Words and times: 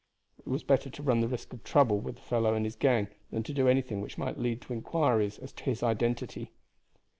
It 0.39 0.47
was 0.47 0.63
better 0.63 0.89
to 0.89 1.03
run 1.03 1.19
the 1.19 1.27
risk 1.27 1.53
of 1.53 1.63
trouble 1.63 1.99
with 1.99 2.15
the 2.15 2.23
fellow 2.23 2.55
and 2.55 2.65
his 2.65 2.75
gang 2.75 3.07
than 3.29 3.43
to 3.43 3.53
do 3.53 3.67
anything 3.67 4.01
which 4.01 4.17
might 4.17 4.39
lead 4.39 4.59
to 4.63 4.73
inquiries 4.73 5.37
as 5.37 5.53
to 5.53 5.63
his 5.65 5.83
identity. 5.83 6.49